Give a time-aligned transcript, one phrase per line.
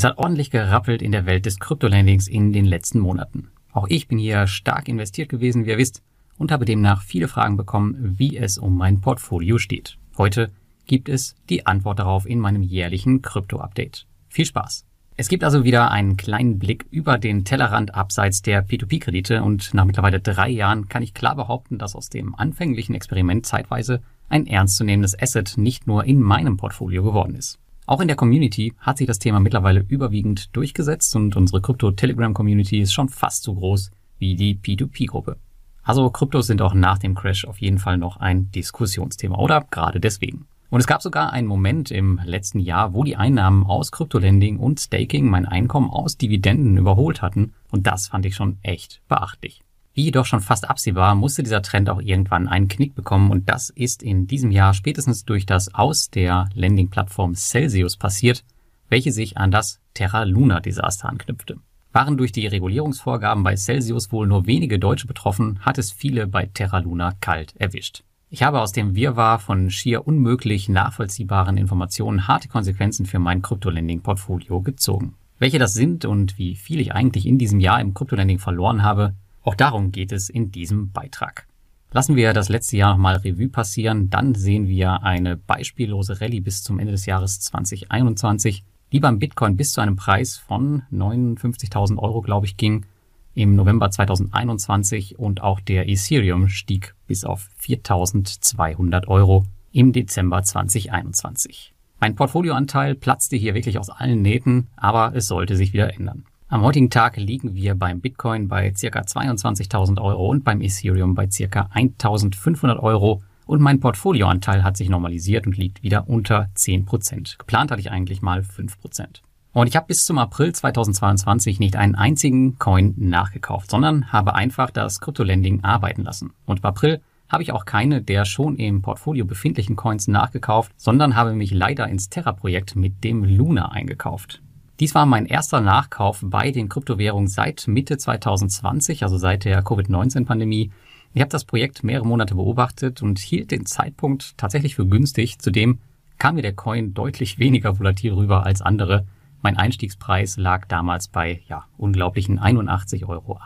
[0.00, 3.50] Es hat ordentlich gerappelt in der Welt des Kryptolandings in den letzten Monaten.
[3.70, 6.02] Auch ich bin hier stark investiert gewesen, wie ihr wisst,
[6.38, 9.98] und habe demnach viele Fragen bekommen, wie es um mein Portfolio steht.
[10.16, 10.52] Heute
[10.86, 14.06] gibt es die Antwort darauf in meinem jährlichen Krypto-Update.
[14.30, 14.86] Viel Spaß!
[15.18, 19.84] Es gibt also wieder einen kleinen Blick über den Tellerrand abseits der P2P-Kredite und nach
[19.84, 25.20] mittlerweile drei Jahren kann ich klar behaupten, dass aus dem anfänglichen Experiment zeitweise ein ernstzunehmendes
[25.20, 27.59] Asset nicht nur in meinem Portfolio geworden ist.
[27.90, 32.92] Auch in der Community hat sich das Thema mittlerweile überwiegend durchgesetzt und unsere Krypto-Telegram-Community ist
[32.92, 33.90] schon fast so groß
[34.20, 35.38] wie die P2P-Gruppe.
[35.82, 39.98] Also Kryptos sind auch nach dem Crash auf jeden Fall noch ein Diskussionsthema oder gerade
[39.98, 40.46] deswegen.
[40.68, 44.78] Und es gab sogar einen Moment im letzten Jahr, wo die Einnahmen aus Kryptolending und
[44.78, 49.64] Staking mein Einkommen aus Dividenden überholt hatten und das fand ich schon echt beachtlich.
[49.92, 53.70] Wie jedoch schon fast absehbar, musste dieser Trend auch irgendwann einen Knick bekommen und das
[53.70, 58.44] ist in diesem Jahr spätestens durch das Aus der Lending-Plattform Celsius passiert,
[58.88, 61.56] welche sich an das Terra Luna Desaster anknüpfte.
[61.92, 66.46] Waren durch die Regulierungsvorgaben bei Celsius wohl nur wenige Deutsche betroffen, hat es viele bei
[66.46, 68.04] Terra Luna kalt erwischt.
[68.32, 74.60] Ich habe aus dem Wirrwarr von schier unmöglich nachvollziehbaren Informationen harte Konsequenzen für mein Kryptolending-Portfolio
[74.60, 75.14] gezogen.
[75.40, 79.14] Welche das sind und wie viel ich eigentlich in diesem Jahr im Kryptolending verloren habe,
[79.50, 81.48] auch darum geht es in diesem Beitrag.
[81.90, 86.62] Lassen wir das letzte Jahr nochmal Revue passieren, dann sehen wir eine beispiellose Rallye bis
[86.62, 88.62] zum Ende des Jahres 2021,
[88.92, 92.86] die beim Bitcoin bis zu einem Preis von 59.000 Euro, glaube ich, ging
[93.34, 101.74] im November 2021 und auch der Ethereum stieg bis auf 4.200 Euro im Dezember 2021.
[101.98, 106.24] Mein Portfolioanteil platzte hier wirklich aus allen Nähten, aber es sollte sich wieder ändern.
[106.52, 109.00] Am heutigen Tag liegen wir beim Bitcoin bei ca.
[109.02, 111.70] 22.000 Euro und beim Ethereum bei ca.
[111.72, 117.38] 1.500 Euro und mein Portfolioanteil hat sich normalisiert und liegt wieder unter 10%.
[117.38, 119.20] Geplant hatte ich eigentlich mal 5%.
[119.52, 124.70] Und ich habe bis zum April 2022 nicht einen einzigen Coin nachgekauft, sondern habe einfach
[124.72, 126.32] das Kryptolending arbeiten lassen.
[126.46, 131.14] Und im April habe ich auch keine der schon im Portfolio befindlichen Coins nachgekauft, sondern
[131.14, 134.42] habe mich leider ins Terra-Projekt mit dem Luna eingekauft.
[134.80, 140.72] Dies war mein erster Nachkauf bei den Kryptowährungen seit Mitte 2020, also seit der Covid-19-Pandemie.
[141.12, 145.38] Ich habe das Projekt mehrere Monate beobachtet und hielt den Zeitpunkt tatsächlich für günstig.
[145.38, 145.78] Zudem
[146.18, 149.06] kam mir der Coin deutlich weniger volatil rüber als andere
[149.42, 153.38] mein Einstiegspreis lag damals bei, ja, unglaublichen 81,48 Euro.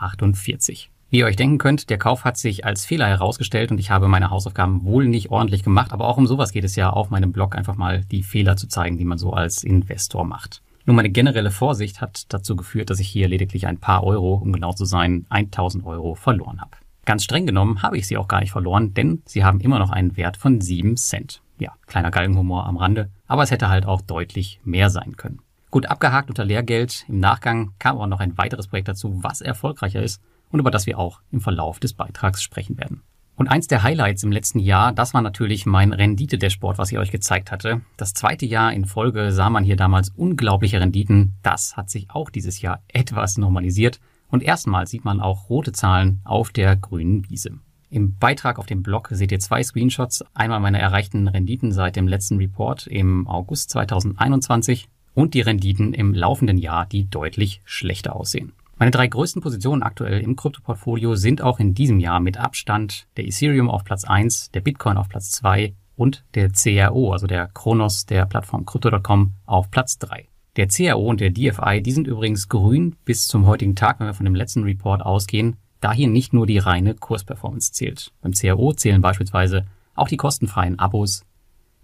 [1.09, 4.09] Wie ihr euch denken könnt, der Kauf hat sich als Fehler herausgestellt und ich habe
[4.09, 7.31] meine Hausaufgaben wohl nicht ordentlich gemacht, aber auch um sowas geht es ja auf meinem
[7.31, 10.61] Blog einfach mal die Fehler zu zeigen, die man so als Investor macht.
[10.85, 14.53] Nur meine generelle Vorsicht hat dazu geführt, dass ich hier lediglich ein paar Euro, um
[14.53, 16.77] genau zu sein, 1000 Euro verloren habe.
[17.05, 19.89] Ganz streng genommen habe ich sie auch gar nicht verloren, denn sie haben immer noch
[19.89, 21.41] einen Wert von 7 Cent.
[21.57, 25.39] Ja, kleiner Galgenhumor am Rande, aber es hätte halt auch deutlich mehr sein können.
[25.71, 27.05] Gut abgehakt unter Lehrgeld.
[27.07, 30.85] Im Nachgang kam aber noch ein weiteres Projekt dazu, was erfolgreicher ist und über das
[30.85, 33.01] wir auch im Verlauf des Beitrags sprechen werden.
[33.37, 37.11] Und eins der Highlights im letzten Jahr, das war natürlich mein Rendite-Dashboard, was ich euch
[37.11, 37.81] gezeigt hatte.
[37.97, 41.33] Das zweite Jahr in Folge sah man hier damals unglaubliche Renditen.
[41.43, 43.99] Das hat sich auch dieses Jahr etwas normalisiert.
[44.29, 47.51] Und erstmals sieht man auch rote Zahlen auf der grünen Wiese.
[47.89, 50.23] Im Beitrag auf dem Blog seht ihr zwei Screenshots.
[50.33, 56.13] Einmal meine erreichten Renditen seit dem letzten Report im August 2021 und die Renditen im
[56.13, 58.53] laufenden Jahr, die deutlich schlechter aussehen.
[58.77, 63.25] Meine drei größten Positionen aktuell im Kryptoportfolio sind auch in diesem Jahr mit Abstand der
[63.25, 68.05] Ethereum auf Platz 1, der Bitcoin auf Platz 2 und der CRO, also der Kronos
[68.05, 70.27] der Plattform Crypto.com auf Platz 3.
[70.57, 74.13] Der CRO und der DFI, die sind übrigens grün bis zum heutigen Tag, wenn wir
[74.13, 78.11] von dem letzten Report ausgehen, da hier nicht nur die reine Kursperformance zählt.
[78.21, 79.65] Beim CRO zählen beispielsweise
[79.95, 81.25] auch die kostenfreien Abos,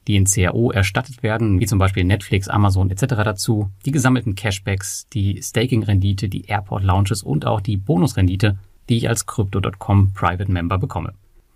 [0.08, 3.16] die in CRO erstattet werden, wie zum Beispiel Netflix, Amazon etc.
[3.24, 8.58] dazu, die gesammelten Cashbacks, die Staking-Rendite, die Airport-Lounges und auch die Bonusrendite,
[8.90, 11.14] die ich als Crypto.com Private Member bekomme.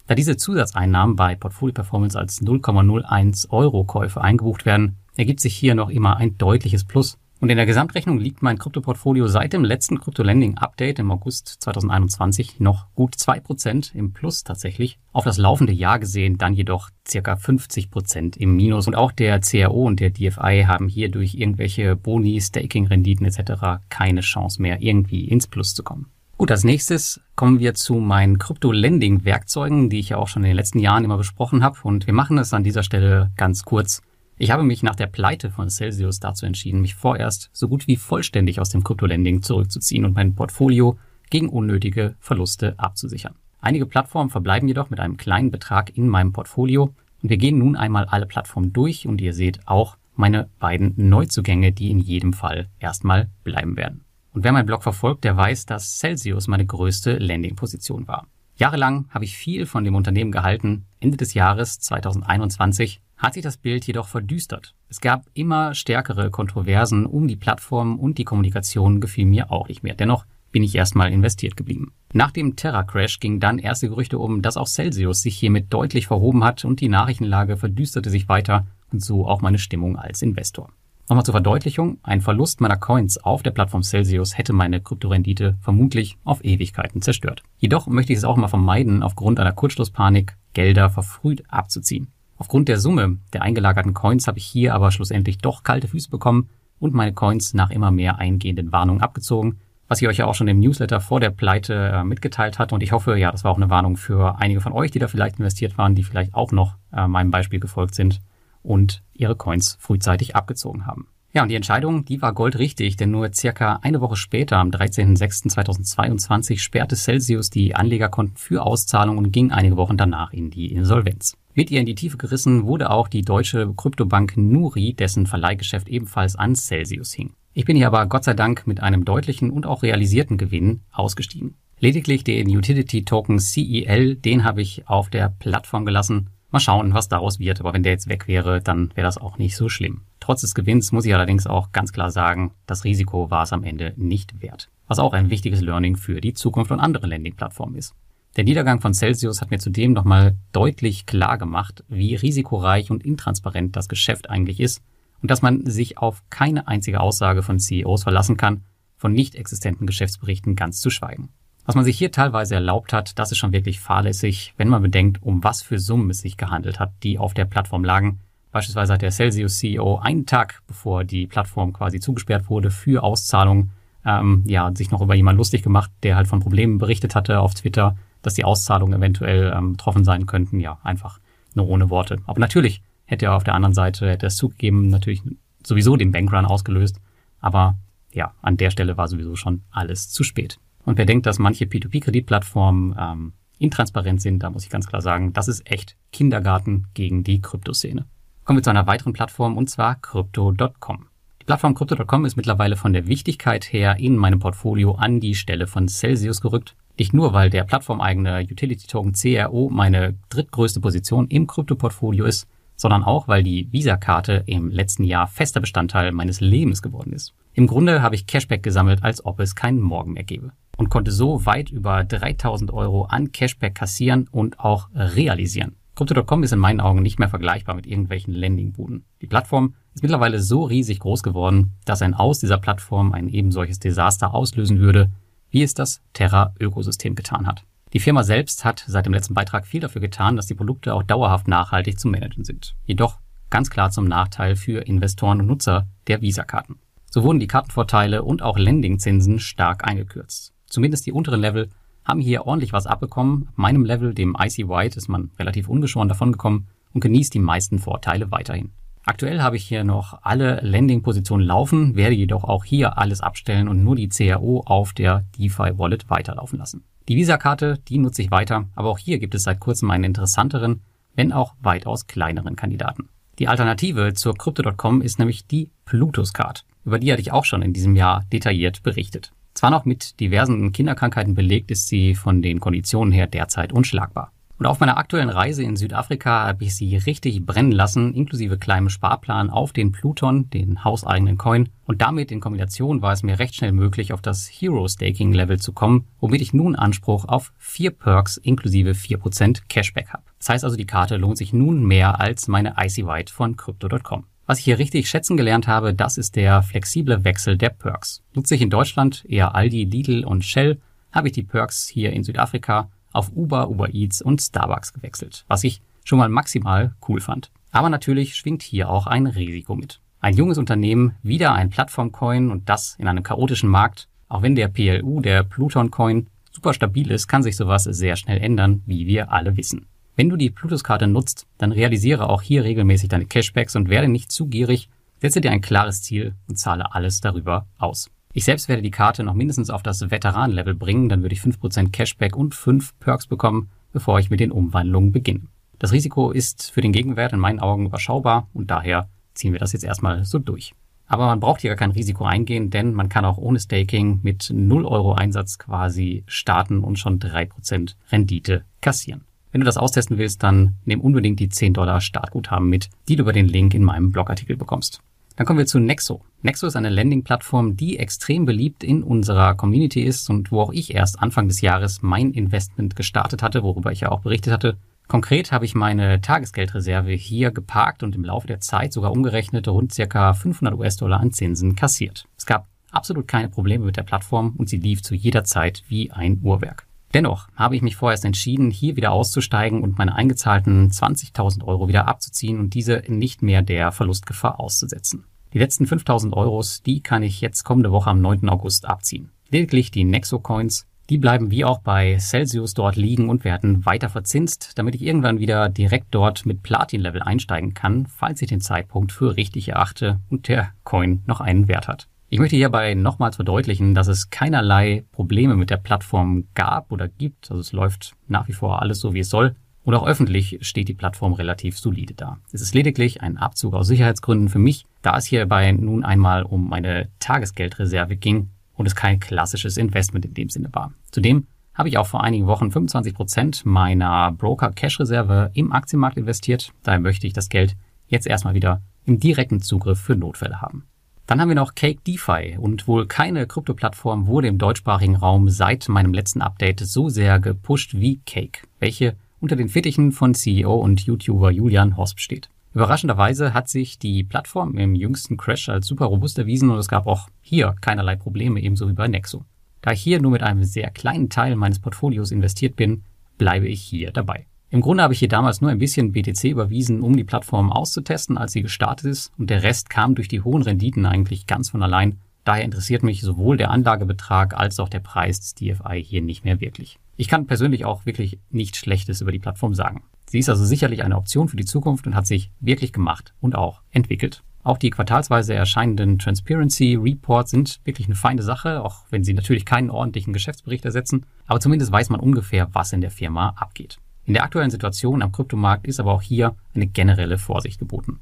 [0.08, 5.74] Da diese Zusatzeinnahmen bei Portfolio Performance als 0,01 Euro Käufe eingebucht werden, ergibt sich hier
[5.74, 10.00] noch immer ein deutliches Plus und in der Gesamtrechnung liegt mein Kryptoportfolio seit dem letzten
[10.00, 14.98] Crypto-Lending-Update im August 2021 noch gut zwei Prozent im Plus tatsächlich.
[15.12, 18.88] Auf das laufende Jahr gesehen dann jedoch circa 50 Prozent im Minus.
[18.88, 23.82] Und auch der CRO und der DFI haben hier durch irgendwelche Boni, Staking-Renditen etc.
[23.90, 26.08] keine Chance mehr, irgendwie ins Plus zu kommen.
[26.38, 30.58] Gut, als nächstes kommen wir zu meinen Krypto-Lending-Werkzeugen, die ich ja auch schon in den
[30.58, 31.78] letzten Jahren immer besprochen habe.
[31.84, 34.02] Und wir machen es an dieser Stelle ganz kurz.
[34.38, 37.96] Ich habe mich nach der Pleite von Celsius dazu entschieden, mich vorerst so gut wie
[37.96, 40.98] vollständig aus dem Kryptolending zurückzuziehen und mein Portfolio
[41.30, 43.36] gegen unnötige Verluste abzusichern.
[43.62, 46.94] Einige Plattformen verbleiben jedoch mit einem kleinen Betrag in meinem Portfolio
[47.24, 51.72] und wir gehen nun einmal alle Plattformen durch und ihr seht auch meine beiden Neuzugänge,
[51.72, 54.04] die in jedem Fall erstmal bleiben werden.
[54.34, 58.28] Und wer meinen Blog verfolgt, der weiß, dass Celsius meine größte Landing-Position war.
[58.58, 60.86] Jahrelang habe ich viel von dem Unternehmen gehalten.
[61.00, 64.76] Ende des Jahres 2021 hat sich das Bild jedoch verdüstert.
[64.90, 69.84] Es gab immer stärkere Kontroversen um die Plattform und die Kommunikation gefiel mir auch nicht
[69.84, 69.96] mehr.
[69.96, 71.92] Dennoch bin ich erstmal investiert geblieben.
[72.14, 76.46] Nach dem Terra-Crash gingen dann erste Gerüchte um, dass auch Celsius sich hiermit deutlich verhoben
[76.46, 80.70] hat und die Nachrichtenlage verdüsterte sich weiter und so auch meine Stimmung als Investor.
[81.10, 86.18] Nochmal zur Verdeutlichung, ein Verlust meiner Coins auf der Plattform Celsius hätte meine Kryptorendite vermutlich
[86.24, 87.44] auf Ewigkeiten zerstört.
[87.58, 92.08] Jedoch möchte ich es auch mal vermeiden, aufgrund einer Kurzschlusspanik Gelder verfrüht abzuziehen.
[92.38, 96.50] Aufgrund der Summe der eingelagerten Coins habe ich hier aber schlussendlich doch kalte Füße bekommen
[96.80, 100.48] und meine Coins nach immer mehr eingehenden Warnungen abgezogen, was ich euch ja auch schon
[100.48, 102.76] im Newsletter vor der Pleite äh, mitgeteilt hatte.
[102.76, 105.08] Und ich hoffe, ja, das war auch eine Warnung für einige von euch, die da
[105.08, 108.20] vielleicht investiert waren, die vielleicht auch noch äh, meinem Beispiel gefolgt sind
[108.64, 111.08] und ihre Coins frühzeitig abgezogen haben.
[111.34, 116.60] Ja, und die Entscheidung, die war goldrichtig, denn nur circa eine Woche später, am 13.06.2022,
[116.60, 121.36] sperrte Celsius die Anlegerkonten für Auszahlung und ging einige Wochen danach in die Insolvenz.
[121.58, 126.36] Mit ihr in die Tiefe gerissen wurde auch die deutsche Kryptobank Nuri, dessen Verleihgeschäft ebenfalls
[126.36, 127.34] an Celsius hing.
[127.54, 131.56] Ich bin hier aber Gott sei Dank mit einem deutlichen und auch realisierten Gewinn ausgestiegen.
[131.80, 137.10] Lediglich den Utility Token CEL, den habe ich auf der Plattform gelassen Mal schauen, was
[137.10, 137.60] daraus wird.
[137.60, 140.04] Aber wenn der jetzt weg wäre, dann wäre das auch nicht so schlimm.
[140.22, 143.66] Trotz des Gewinns muss ich allerdings auch ganz klar sagen, das Risiko war es am
[143.66, 144.70] Ende nicht wert.
[144.88, 147.94] Was auch ein wichtiges Learning für die Zukunft von anderen Landing-Plattformen ist.
[148.36, 153.78] Der Niedergang von Celsius hat mir zudem nochmal deutlich klar gemacht, wie risikoreich und intransparent
[153.78, 154.82] das Geschäft eigentlich ist
[155.22, 158.66] und dass man sich auf keine einzige Aussage von CEOs verlassen kann,
[158.98, 161.30] von nicht existenten Geschäftsberichten ganz zu schweigen.
[161.66, 165.24] Was man sich hier teilweise erlaubt hat, das ist schon wirklich fahrlässig, wenn man bedenkt,
[165.24, 168.20] um was für Summen es sich gehandelt hat, die auf der Plattform lagen.
[168.52, 173.72] Beispielsweise hat der Celsius CEO einen Tag, bevor die Plattform quasi zugesperrt wurde für Auszahlung,
[174.06, 177.56] ähm, ja, sich noch über jemanden lustig gemacht, der halt von Problemen berichtet hatte auf
[177.56, 180.60] Twitter, dass die Auszahlungen eventuell ähm, betroffen sein könnten.
[180.60, 181.20] Ja, einfach
[181.54, 182.18] nur ohne Worte.
[182.26, 185.22] Aber natürlich hätte er auf der anderen Seite, hätte er es zugegeben, natürlich
[185.64, 187.00] sowieso den Bankrun ausgelöst.
[187.40, 187.78] Aber
[188.14, 190.60] ja, an der Stelle war sowieso schon alles zu spät.
[190.86, 195.34] Und wer denkt, dass manche P2P-Kreditplattformen ähm, intransparent sind, da muss ich ganz klar sagen,
[195.34, 198.06] das ist echt Kindergarten gegen die Kryptoszene.
[198.44, 201.08] Kommen wir zu einer weiteren Plattform und zwar Crypto.com.
[201.42, 205.68] Die Plattform Crypto.com ist mittlerweile von der Wichtigkeit her in meinem Portfolio an die Stelle
[205.68, 206.76] von Celsius gerückt.
[206.98, 212.48] Nicht nur, weil der plattformeigene Utility Token CRO meine drittgrößte Position im Krypto-Portfolio ist,
[212.78, 217.34] sondern auch, weil die Visa-Karte im letzten Jahr fester Bestandteil meines Lebens geworden ist.
[217.54, 221.12] Im Grunde habe ich Cashback gesammelt, als ob es keinen Morgen mehr gäbe und konnte
[221.12, 225.76] so weit über 3000 Euro an Cashback kassieren und auch realisieren.
[225.96, 229.06] Crypto.com ist in meinen Augen nicht mehr vergleichbar mit irgendwelchen Landingbuden.
[229.22, 233.52] Die Plattform ist mittlerweile so riesig groß geworden, dass ein Aus dieser Plattform ein eben
[233.52, 235.10] solches Desaster auslösen würde,
[235.56, 237.64] wie es das Terra-Ökosystem getan hat.
[237.94, 241.02] Die Firma selbst hat seit dem letzten Beitrag viel dafür getan, dass die Produkte auch
[241.02, 242.76] dauerhaft nachhaltig zu managen sind.
[242.84, 243.20] Jedoch
[243.50, 246.78] ganz klar zum Nachteil für Investoren und Nutzer der Visa-Karten.
[247.10, 251.70] So wurden die Kartenvorteile und auch Lendingzinsen stark eingekürzt zumindest die unteren Level,
[252.04, 253.48] haben hier ordentlich was abbekommen.
[253.48, 257.80] Ab meinem Level, dem Icy White, ist man relativ ungeschoren davongekommen und genießt die meisten
[257.80, 258.72] Vorteile weiterhin.
[259.08, 263.84] Aktuell habe ich hier noch alle Landing-Positionen laufen, werde jedoch auch hier alles abstellen und
[263.84, 266.84] nur die CRO auf der DeFi Wallet weiterlaufen lassen.
[267.08, 270.82] Die Visa-Karte, die nutze ich weiter, aber auch hier gibt es seit kurzem einen interessanteren,
[271.16, 273.10] wenn auch weitaus kleineren Kandidaten.
[273.38, 276.66] Die Alternative zur Crypto.com ist nämlich die Plutus Card.
[276.84, 279.34] Über die hatte ich auch schon in diesem Jahr detailliert berichtet.
[279.54, 284.32] Zwar noch mit diversen Kinderkrankheiten belegt, ist sie von den Konditionen her derzeit unschlagbar.
[284.58, 288.90] Und auf meiner aktuellen Reise in Südafrika habe ich sie richtig brennen lassen, inklusive kleinem
[288.90, 291.68] Sparplan auf den Pluton, den hauseigenen Coin.
[291.86, 295.60] Und damit in Kombination war es mir recht schnell möglich, auf das Hero Staking Level
[295.60, 300.24] zu kommen, womit ich nun Anspruch auf vier Perks inklusive vier Prozent Cashback habe.
[300.40, 304.24] Das heißt also, die Karte lohnt sich nun mehr als meine Icy White von Crypto.com.
[304.46, 308.24] Was ich hier richtig schätzen gelernt habe, das ist der flexible Wechsel der Perks.
[308.34, 310.80] Nutze ich in Deutschland eher Aldi, Lidl und Shell,
[311.12, 315.64] habe ich die Perks hier in Südafrika auf Uber, Uber Eats und Starbucks gewechselt, was
[315.64, 317.52] ich schon mal maximal cool fand.
[317.72, 320.00] Aber natürlich schwingt hier auch ein Risiko mit.
[320.22, 324.08] Ein junges Unternehmen, wieder ein Plattformcoin und das in einem chaotischen Markt.
[324.28, 328.40] Auch wenn der PLU, der Pluton Coin, super stabil ist, kann sich sowas sehr schnell
[328.42, 329.86] ändern, wie wir alle wissen.
[330.16, 334.32] Wenn du die Plutus-Karte nutzt, dann realisiere auch hier regelmäßig deine Cashbacks und werde nicht
[334.32, 338.10] zu gierig, setze dir ein klares Ziel und zahle alles darüber aus.
[338.38, 341.92] Ich selbst werde die Karte noch mindestens auf das Veteran-Level bringen, dann würde ich 5%
[341.94, 345.44] Cashback und 5 Perks bekommen, bevor ich mit den Umwandlungen beginne.
[345.80, 349.72] Das Risiko ist für den Gegenwert in meinen Augen überschaubar und daher ziehen wir das
[349.72, 350.74] jetzt erstmal so durch.
[351.08, 354.52] Aber man braucht hier gar kein Risiko eingehen, denn man kann auch ohne Staking mit
[354.54, 359.22] 0 Euro Einsatz quasi starten und schon 3% Rendite kassieren.
[359.54, 363.22] Wenn du das austesten willst, dann nimm unbedingt die 10 Dollar Startguthaben mit, die du
[363.24, 365.00] über den Link in meinem Blogartikel bekommst.
[365.36, 366.22] Dann kommen wir zu Nexo.
[366.42, 370.94] Nexo ist eine Landing-Plattform, die extrem beliebt in unserer Community ist und wo auch ich
[370.94, 374.78] erst Anfang des Jahres mein Investment gestartet hatte, worüber ich ja auch berichtet hatte.
[375.08, 379.94] Konkret habe ich meine Tagesgeldreserve hier geparkt und im Laufe der Zeit sogar umgerechnet rund
[379.94, 382.26] circa 500 US-Dollar an Zinsen kassiert.
[382.38, 386.12] Es gab absolut keine Probleme mit der Plattform und sie lief zu jeder Zeit wie
[386.12, 386.88] ein Uhrwerk.
[387.14, 392.08] Dennoch habe ich mich vorerst entschieden, hier wieder auszusteigen und meine eingezahlten 20.000 Euro wieder
[392.08, 395.26] abzuziehen und diese nicht mehr der Verlustgefahr auszusetzen.
[395.54, 398.50] Die letzten 5.000 Euros, die kann ich jetzt kommende Woche am 9.
[398.50, 399.32] August abziehen.
[399.50, 404.10] Lediglich die Nexo Coins die bleiben wie auch bei Celsius dort liegen und werden weiter
[404.10, 409.12] verzinst, damit ich irgendwann wieder direkt dort mit Platin-Level einsteigen kann, falls ich den Zeitpunkt
[409.12, 412.08] für richtig erachte und der Coin noch einen Wert hat.
[412.28, 417.52] Ich möchte hierbei nochmals verdeutlichen, dass es keinerlei Probleme mit der Plattform gab oder gibt.
[417.52, 419.56] Also es läuft nach wie vor alles so, wie es soll.
[419.84, 422.40] Und auch öffentlich steht die Plattform relativ solide da.
[422.52, 426.68] Es ist lediglich ein Abzug aus Sicherheitsgründen für mich, da es hierbei nun einmal um
[426.68, 430.94] meine Tagesgeldreserve ging und es kein klassisches Investment in dem Sinne war.
[431.12, 436.18] Zudem habe ich auch vor einigen Wochen 25 Prozent meiner Broker Cash Reserve im Aktienmarkt
[436.18, 436.72] investiert.
[436.82, 437.76] Daher möchte ich das Geld
[438.08, 440.86] jetzt erstmal wieder im direkten Zugriff für Notfälle haben.
[441.28, 445.90] Dann haben wir noch Cake DeFi und wohl keine Krypto-Plattform wurde im deutschsprachigen Raum seit
[445.90, 451.02] meinem letzten Update so sehr gepusht wie Cake, welche unter den Fittichen von CEO und
[451.02, 452.50] YouTuber Julian Hosp steht.
[452.76, 457.08] Überraschenderweise hat sich die Plattform im jüngsten Crash als super robust erwiesen und es gab
[457.08, 459.46] auch hier keinerlei Probleme, ebenso wie bei Nexo.
[459.82, 463.04] Da ich hier nur mit einem sehr kleinen Teil meines Portfolios investiert bin,
[463.38, 464.46] bleibe ich hier dabei.
[464.70, 468.38] Im Grunde habe ich hier damals nur ein bisschen BTC überwiesen, um die Plattform auszutesten,
[468.38, 471.84] als sie gestartet ist, und der Rest kam durch die hohen Renditen eigentlich ganz von
[471.84, 472.20] allein.
[472.44, 476.62] Daher interessiert mich sowohl der Anlagebetrag als auch der Preis des DFI hier nicht mehr
[476.62, 477.00] wirklich.
[477.18, 480.04] Ich kann persönlich auch wirklich nichts Schlechtes über die Plattform sagen.
[480.28, 483.56] Sie ist also sicherlich eine Option für die Zukunft und hat sich wirklich gemacht und
[483.56, 484.44] auch entwickelt.
[484.64, 489.64] Auch die quartalsweise erscheinenden Transparency Reports sind wirklich eine feine Sache, auch wenn sie natürlich
[489.64, 491.28] keinen ordentlichen Geschäftsbericht ersetzen.
[491.46, 494.00] Aber zumindest weiß man ungefähr, was in der Firma abgeht.
[494.26, 498.20] In der aktuellen Situation am Kryptomarkt ist aber auch hier eine generelle Vorsicht geboten.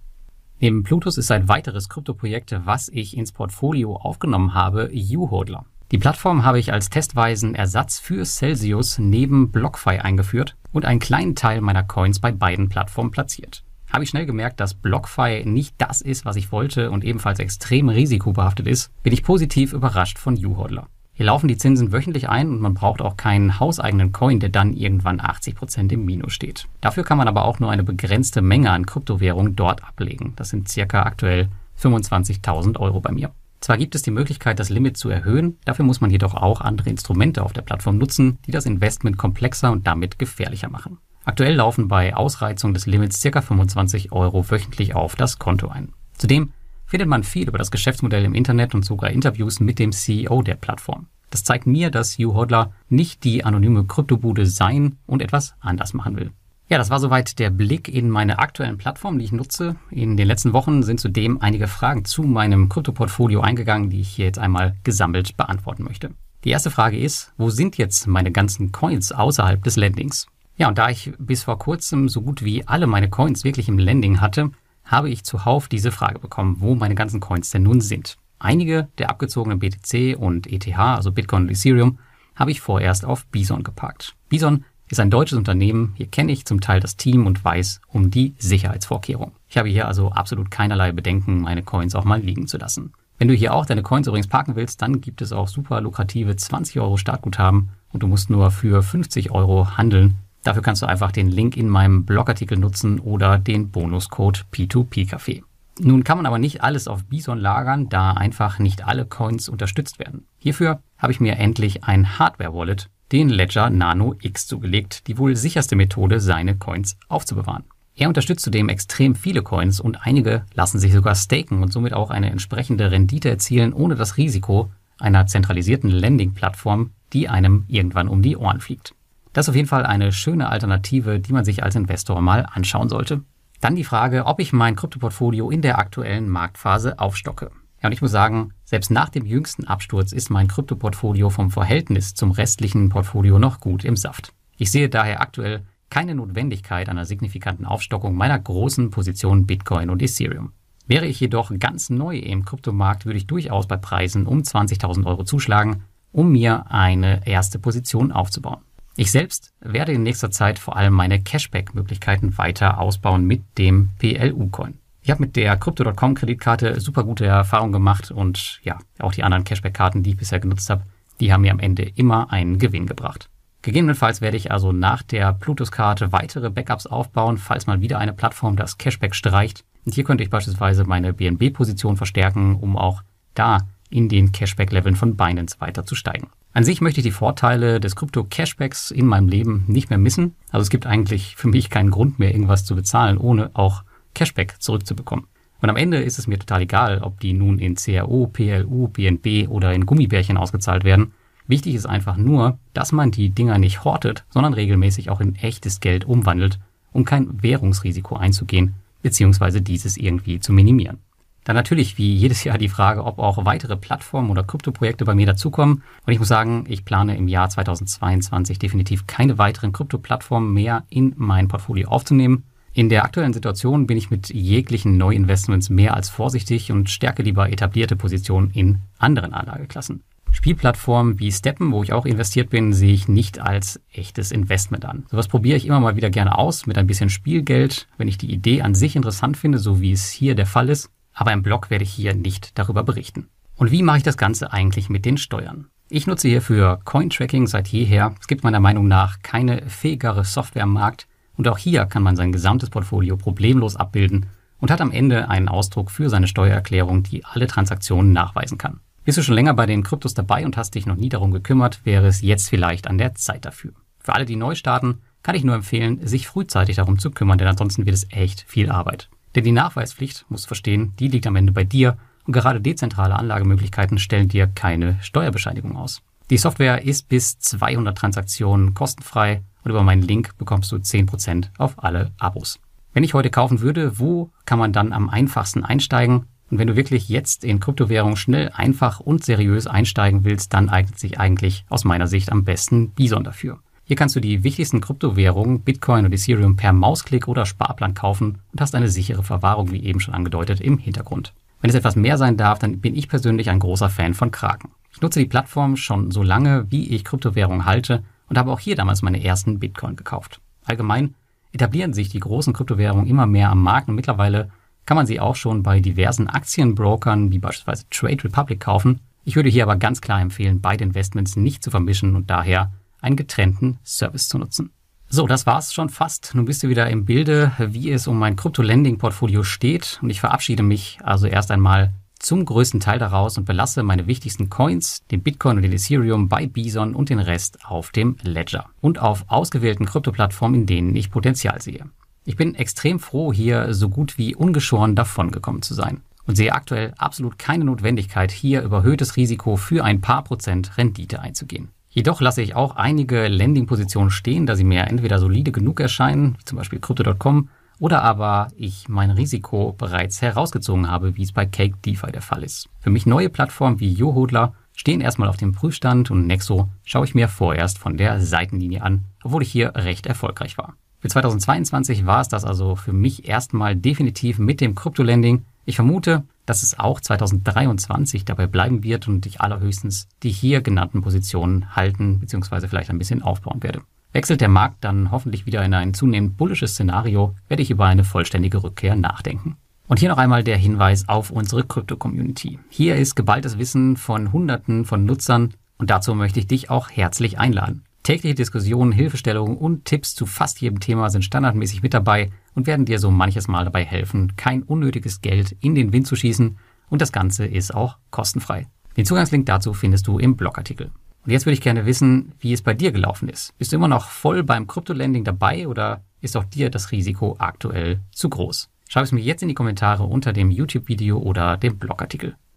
[0.59, 5.65] Neben Plutus ist ein weiteres Kryptoprojekt, was ich ins Portfolio aufgenommen habe, U-Hodler.
[5.91, 11.35] Die Plattform habe ich als testweisen Ersatz für Celsius neben BlockFi eingeführt und einen kleinen
[11.35, 13.63] Teil meiner Coins bei beiden Plattformen platziert.
[13.91, 17.89] Habe ich schnell gemerkt, dass BlockFi nicht das ist, was ich wollte und ebenfalls extrem
[17.89, 20.87] risikobehaftet ist, bin ich positiv überrascht von YouHodler.
[21.15, 24.73] Hier laufen die Zinsen wöchentlich ein und man braucht auch keinen hauseigenen Coin, der dann
[24.73, 26.67] irgendwann 80% im Minus steht.
[26.81, 30.33] Dafür kann man aber auch nur eine begrenzte Menge an Kryptowährung dort ablegen.
[30.35, 33.31] Das sind circa aktuell 25.000 Euro bei mir.
[33.61, 36.89] Zwar gibt es die Möglichkeit, das Limit zu erhöhen, dafür muss man jedoch auch andere
[36.89, 40.97] Instrumente auf der Plattform nutzen, die das Investment komplexer und damit gefährlicher machen.
[41.25, 43.41] Aktuell laufen bei Ausreizung des Limits ca.
[43.41, 45.93] 25 Euro wöchentlich auf das Konto ein.
[46.17, 46.51] Zudem
[46.93, 50.53] findet man viel über das Geschäftsmodell im Internet und sogar Interviews mit dem CEO der
[50.53, 51.07] Plattform.
[51.31, 56.29] Das zeigt mir, dass U-Hodler nicht die anonyme Kryptobude sein und etwas anders machen will.
[56.69, 59.75] Ja, das war soweit der Blick in meine aktuellen Plattformen, die ich nutze.
[59.89, 64.25] In den letzten Wochen sind zudem einige Fragen zu meinem Kryptoportfolio eingegangen, die ich hier
[64.25, 66.11] jetzt einmal gesammelt beantworten möchte.
[66.43, 70.27] Die erste Frage ist, wo sind jetzt meine ganzen Coins außerhalb des Landings?
[70.57, 73.79] Ja, und da ich bis vor kurzem so gut wie alle meine Coins wirklich im
[73.79, 74.51] Landing hatte,
[74.85, 78.17] habe ich zuhauf diese Frage bekommen, wo meine ganzen Coins denn nun sind.
[78.39, 81.99] Einige der abgezogenen BTC und ETH, also Bitcoin und Ethereum,
[82.35, 84.15] habe ich vorerst auf Bison geparkt.
[84.29, 85.93] Bison ist ein deutsches Unternehmen.
[85.95, 89.31] Hier kenne ich zum Teil das Team und weiß um die Sicherheitsvorkehrung.
[89.47, 92.93] Ich habe hier also absolut keinerlei Bedenken, meine Coins auch mal liegen zu lassen.
[93.17, 96.35] Wenn du hier auch deine Coins übrigens parken willst, dann gibt es auch super lukrative
[96.35, 100.15] 20 Euro Startguthaben und du musst nur für 50 Euro handeln.
[100.43, 105.43] Dafür kannst du einfach den Link in meinem Blogartikel nutzen oder den Bonuscode P2P Café.
[105.79, 109.97] Nun kann man aber nicht alles auf Bison lagern, da einfach nicht alle Coins unterstützt
[109.97, 110.27] werden.
[110.37, 115.75] Hierfür habe ich mir endlich ein Hardware-Wallet den Ledger Nano X zugelegt, die wohl sicherste
[115.75, 117.63] Methode, seine Coins aufzubewahren.
[117.95, 122.09] Er unterstützt zudem extrem viele Coins und einige lassen sich sogar staken und somit auch
[122.09, 128.35] eine entsprechende Rendite erzielen, ohne das Risiko einer zentralisierten Landing-Plattform, die einem irgendwann um die
[128.35, 128.95] Ohren fliegt.
[129.33, 132.87] Das ist auf jeden Fall eine schöne Alternative, die man sich als Investor mal anschauen
[132.87, 133.23] sollte.
[133.59, 137.49] Dann die Frage, ob ich mein Kryptoportfolio in der aktuellen Marktphase aufstocke.
[137.81, 142.13] Ja, und ich muss sagen, selbst nach dem jüngsten Absturz ist mein Kryptoportfolio vom Verhältnis
[142.13, 144.33] zum restlichen Portfolio noch gut im Saft.
[144.57, 150.53] Ich sehe daher aktuell keine Notwendigkeit einer signifikanten Aufstockung meiner großen Positionen Bitcoin und Ethereum.
[150.87, 155.23] Wäre ich jedoch ganz neu im Kryptomarkt, würde ich durchaus bei Preisen um 20.000 Euro
[155.23, 158.61] zuschlagen, um mir eine erste Position aufzubauen.
[158.95, 164.77] Ich selbst werde in nächster Zeit vor allem meine Cashback-Möglichkeiten weiter ausbauen mit dem PLU-Coin.
[165.01, 169.43] Ich habe mit der Crypto.com Kreditkarte super gute Erfahrungen gemacht und ja, auch die anderen
[169.43, 170.83] Cashback-Karten, die ich bisher genutzt habe,
[171.19, 173.29] die haben mir am Ende immer einen Gewinn gebracht.
[173.63, 178.55] Gegebenenfalls werde ich also nach der Plutus-Karte weitere Backups aufbauen, falls mal wieder eine Plattform
[178.55, 179.63] das Cashback streicht.
[179.85, 183.01] Und hier könnte ich beispielsweise meine BNB-Position verstärken, um auch
[183.33, 183.59] da
[183.93, 186.29] in den Cashback-Leveln von Binance weiter zu steigen.
[186.53, 190.35] An sich möchte ich die Vorteile des Krypto-Cashbacks in meinem Leben nicht mehr missen.
[190.51, 193.83] Also es gibt eigentlich für mich keinen Grund mehr, irgendwas zu bezahlen, ohne auch
[194.13, 195.25] Cashback zurückzubekommen.
[195.61, 199.47] Und am Ende ist es mir total egal, ob die nun in CRO, PLU, BNB
[199.49, 201.13] oder in Gummibärchen ausgezahlt werden.
[201.47, 205.79] Wichtig ist einfach nur, dass man die Dinger nicht hortet, sondern regelmäßig auch in echtes
[205.79, 206.59] Geld umwandelt,
[206.91, 210.99] um kein Währungsrisiko einzugehen, beziehungsweise dieses irgendwie zu minimieren.
[211.43, 215.25] Dann natürlich wie jedes Jahr die Frage, ob auch weitere Plattformen oder Kryptoprojekte bei mir
[215.25, 215.83] dazukommen.
[216.05, 221.13] Und ich muss sagen, ich plane im Jahr 2022 definitiv keine weiteren Krypto-Plattformen mehr in
[221.17, 222.43] mein Portfolio aufzunehmen.
[222.75, 227.51] In der aktuellen Situation bin ich mit jeglichen Neuinvestments mehr als vorsichtig und stärke lieber
[227.51, 230.01] etablierte Positionen in anderen Anlageklassen.
[230.31, 235.05] Spielplattformen wie Steppen, wo ich auch investiert bin, sehe ich nicht als echtes Investment an.
[235.11, 238.33] Sowas probiere ich immer mal wieder gerne aus mit ein bisschen Spielgeld, wenn ich die
[238.33, 240.89] Idee an sich interessant finde, so wie es hier der Fall ist.
[241.13, 243.29] Aber im Blog werde ich hier nicht darüber berichten.
[243.55, 245.67] Und wie mache ich das Ganze eigentlich mit den Steuern?
[245.89, 248.15] Ich nutze hierfür Cointracking seit jeher.
[248.19, 251.07] Es gibt meiner Meinung nach keine fähigere Software am Markt.
[251.35, 254.27] Und auch hier kann man sein gesamtes Portfolio problemlos abbilden
[254.59, 258.79] und hat am Ende einen Ausdruck für seine Steuererklärung, die alle Transaktionen nachweisen kann.
[259.03, 261.85] Bist du schon länger bei den Kryptos dabei und hast dich noch nie darum gekümmert,
[261.85, 263.73] wäre es jetzt vielleicht an der Zeit dafür.
[263.99, 267.47] Für alle, die neu starten, kann ich nur empfehlen, sich frühzeitig darum zu kümmern, denn
[267.47, 269.09] ansonsten wird es echt viel Arbeit.
[269.35, 273.97] Denn die Nachweispflicht, musst verstehen, die liegt am Ende bei dir und gerade dezentrale Anlagemöglichkeiten
[273.97, 276.01] stellen dir keine Steuerbescheinigung aus.
[276.29, 281.83] Die Software ist bis 200 Transaktionen kostenfrei und über meinen Link bekommst du 10% auf
[281.83, 282.59] alle Abos.
[282.93, 286.27] Wenn ich heute kaufen würde, wo kann man dann am einfachsten einsteigen?
[286.51, 290.99] Und wenn du wirklich jetzt in Kryptowährung schnell, einfach und seriös einsteigen willst, dann eignet
[290.99, 293.59] sich eigentlich aus meiner Sicht am besten Bison dafür.
[293.85, 298.61] Hier kannst du die wichtigsten Kryptowährungen, Bitcoin und Ethereum per Mausklick oder Sparplan kaufen und
[298.61, 301.33] hast eine sichere Verwahrung, wie eben schon angedeutet, im Hintergrund.
[301.59, 304.71] Wenn es etwas mehr sein darf, dann bin ich persönlich ein großer Fan von Kraken.
[304.91, 308.75] Ich nutze die Plattform schon so lange, wie ich Kryptowährungen halte und habe auch hier
[308.75, 310.39] damals meine ersten Bitcoin gekauft.
[310.65, 311.15] Allgemein
[311.51, 314.49] etablieren sich die großen Kryptowährungen immer mehr am Markt und mittlerweile
[314.85, 318.99] kann man sie auch schon bei diversen Aktienbrokern wie beispielsweise Trade Republic kaufen.
[319.25, 322.71] Ich würde hier aber ganz klar empfehlen, beide Investments nicht zu vermischen und daher
[323.03, 324.71] einen getrennten Service zu nutzen.
[325.09, 326.31] So, das war's schon fast.
[326.33, 330.63] Nun bist du wieder im Bilde, wie es um mein Krypto-Lending-Portfolio steht und ich verabschiede
[330.63, 335.57] mich also erst einmal zum größten Teil daraus und belasse meine wichtigsten Coins, den Bitcoin
[335.57, 340.61] und den Ethereum bei Bison und den Rest auf dem Ledger und auf ausgewählten Kryptoplattformen,
[340.61, 341.85] in denen ich Potenzial sehe.
[342.25, 346.93] Ich bin extrem froh, hier so gut wie ungeschoren davongekommen zu sein und sehe aktuell
[346.97, 351.69] absolut keine Notwendigkeit, hier überhöhtes Risiko für ein paar Prozent Rendite einzugehen.
[351.93, 356.45] Jedoch lasse ich auch einige Landing-Positionen stehen, da sie mir entweder solide genug erscheinen, wie
[356.45, 361.77] zum Beispiel Crypto.com, oder aber ich mein Risiko bereits herausgezogen habe, wie es bei Cake
[361.85, 362.67] DeFi der Fall ist.
[362.79, 367.13] Für mich neue Plattformen wie YoHodler stehen erstmal auf dem Prüfstand und Nexo schaue ich
[367.13, 370.73] mir vorerst von der Seitenlinie an, obwohl ich hier recht erfolgreich war.
[370.99, 375.43] Für 2022 war es das also für mich erstmal definitiv mit dem Krypto-Landing.
[375.65, 381.01] Ich vermute, dass es auch 2023 dabei bleiben wird und ich allerhöchstens die hier genannten
[381.01, 382.67] Positionen halten bzw.
[382.67, 383.81] vielleicht ein bisschen aufbauen werde.
[384.11, 388.03] Wechselt der Markt dann hoffentlich wieder in ein zunehmend bullisches Szenario, werde ich über eine
[388.03, 389.57] vollständige Rückkehr nachdenken.
[389.87, 392.59] Und hier noch einmal der Hinweis auf unsere Krypto-Community.
[392.69, 397.39] Hier ist geballtes Wissen von Hunderten von Nutzern und dazu möchte ich dich auch herzlich
[397.39, 397.83] einladen.
[398.03, 402.85] Tägliche Diskussionen, Hilfestellungen und Tipps zu fast jedem Thema sind standardmäßig mit dabei und werden
[402.85, 406.57] dir so manches Mal dabei helfen, kein unnötiges Geld in den Wind zu schießen
[406.89, 408.67] und das Ganze ist auch kostenfrei.
[408.97, 410.91] Den Zugangslink dazu findest du im Blogartikel.
[411.25, 413.57] Und jetzt würde ich gerne wissen, wie es bei dir gelaufen ist.
[413.57, 418.01] Bist du immer noch voll beim Krypto-Landing dabei oder ist auch dir das Risiko aktuell
[418.11, 418.69] zu groß?
[418.89, 422.35] Schreib es mir jetzt in die Kommentare unter dem YouTube-Video oder dem Blogartikel.